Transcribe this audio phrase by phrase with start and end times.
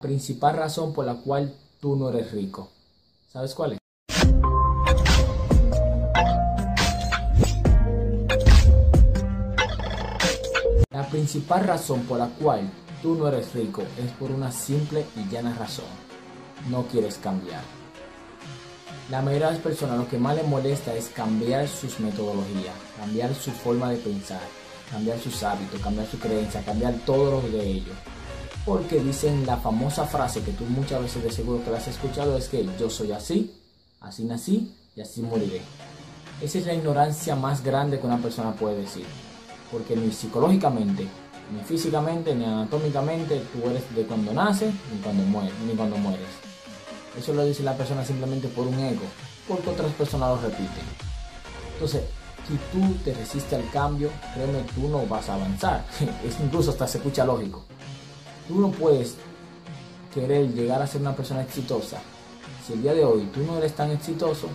[0.00, 2.70] principal razón por la cual tú no eres rico.
[3.30, 3.78] ¿Sabes cuál es?
[10.90, 12.70] La principal razón por la cual
[13.02, 15.84] tú no eres rico es por una simple y llana razón.
[16.70, 17.60] No quieres cambiar.
[19.10, 23.34] La mayoría de las personas lo que más les molesta es cambiar sus metodologías, cambiar
[23.34, 24.40] su forma de pensar,
[24.90, 27.96] cambiar sus hábitos, cambiar su creencia, cambiar todo lo de ellos
[28.64, 32.36] porque dicen la famosa frase que tú muchas veces de seguro que la has escuchado
[32.36, 33.54] es que yo soy así,
[34.00, 35.62] así nací y así moriré.
[36.40, 39.04] Esa es la ignorancia más grande que una persona puede decir,
[39.70, 41.06] porque ni psicológicamente,
[41.52, 46.28] ni físicamente, ni anatómicamente tú eres de cuando naces ni cuando mueres, ni cuando mueres.
[47.18, 49.02] Eso lo dice la persona simplemente por un ego,
[49.48, 50.84] porque otras personas lo repiten.
[51.74, 52.02] Entonces,
[52.46, 55.84] si tú te resistes al cambio, créeme, tú no vas a avanzar.
[56.24, 57.64] Es incluso hasta se escucha lógico.
[58.50, 59.14] Tú no puedes
[60.12, 62.00] querer llegar a ser una persona exitosa
[62.66, 64.48] si el día de hoy tú no eres tan exitoso,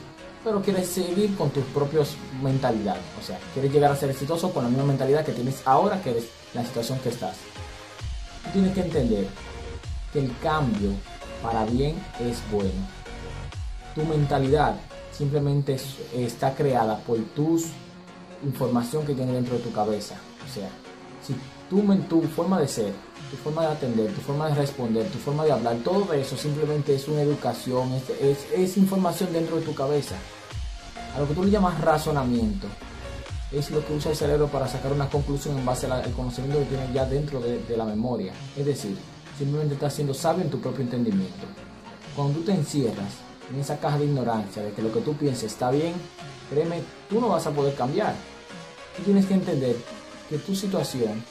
[0.44, 3.02] pero quieres seguir con tus propios mentalidades.
[3.18, 6.10] O sea, quieres llegar a ser exitoso con la misma mentalidad que tienes ahora que
[6.10, 7.38] eres la situación que estás.
[8.44, 9.28] Tú tienes que entender
[10.12, 10.92] que el cambio
[11.42, 12.72] para bien es bueno.
[13.96, 14.76] Tu mentalidad
[15.14, 15.78] simplemente
[16.14, 17.64] está creada por tu
[18.44, 20.16] información que tienes dentro de tu cabeza.
[20.46, 20.68] O sea,
[21.26, 21.34] si
[21.70, 22.94] tu, tu forma de ser
[23.30, 26.96] tu forma de atender, tu forma de responder, tu forma de hablar, todo eso simplemente
[26.96, 27.92] es una educación,
[28.22, 30.16] es, información dentro de tu cabeza.
[31.16, 32.68] A lo que tú le llamas razonamiento,
[33.52, 36.66] es lo que usa el cerebro para sacar una conclusión en base al conocimiento que
[36.66, 38.34] tienes ya dentro de, de, la memoria.
[38.56, 38.98] Es decir,
[39.38, 41.46] simplemente estás siendo sabio en tu propio entendimiento.
[42.16, 43.14] Cuando tú te encierras
[43.52, 45.94] en esa caja de ignorancia de que lo que tú piensas está bien,
[46.50, 48.14] créeme, tú no vas a poder cambiar.
[48.98, 49.78] Tú tienes que entender
[50.30, 51.24] que tu situación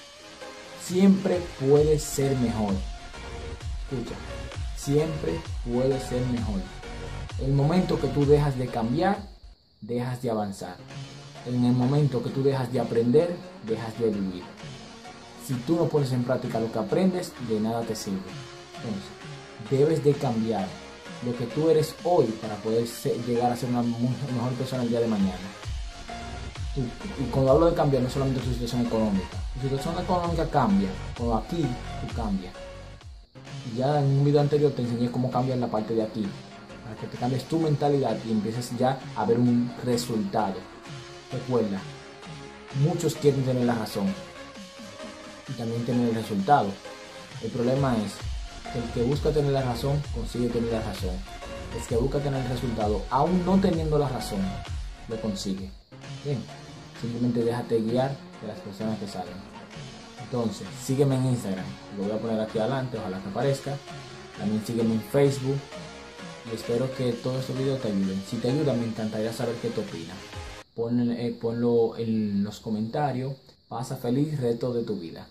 [0.86, 2.74] siempre puede ser mejor.
[3.90, 4.14] Escucha,
[4.76, 6.60] siempre puede ser mejor.
[7.40, 9.18] El momento que tú dejas de cambiar,
[9.80, 10.76] dejas de avanzar.
[11.46, 13.34] En el momento que tú dejas de aprender,
[13.66, 14.42] dejas de vivir.
[15.46, 18.18] Si tú no pones en práctica lo que aprendes, de nada te sirve.
[18.76, 19.10] Entonces,
[19.70, 20.66] debes de cambiar
[21.24, 22.86] lo que tú eres hoy para poder
[23.26, 25.38] llegar a ser una mejor persona el día de mañana
[26.76, 29.38] y cuando hablo de cambiar, no solamente tu situación económica.
[29.54, 32.52] Tu situación económica cambia, cuando aquí tú cambias.
[33.76, 36.26] Ya en un video anterior te enseñé cómo cambiar la parte de aquí,
[36.82, 40.56] para que te cambies tu mentalidad y empieces ya a ver un resultado.
[41.32, 41.80] Recuerda,
[42.82, 44.12] muchos quieren tener la razón
[45.48, 46.68] y también tener el resultado.
[47.42, 48.14] El problema es
[48.74, 51.14] el que busca tener la razón consigue tener la razón.
[51.76, 54.40] El que busca tener el resultado, aún no teniendo la razón,
[55.08, 55.70] lo consigue.
[56.24, 56.63] Bien.
[57.04, 59.34] Simplemente déjate guiar de las personas que salen.
[60.22, 61.66] Entonces, sígueme en Instagram.
[61.98, 63.76] Lo voy a poner aquí adelante, ojalá que aparezca.
[64.38, 65.58] También sígueme en Facebook.
[66.50, 68.22] Y espero que todos estos videos te ayuden.
[68.26, 70.16] Si te ayudan, me encantaría saber qué te opinas.
[71.18, 73.34] Eh, ponlo en los comentarios.
[73.68, 75.26] Pasa feliz reto de tu vida.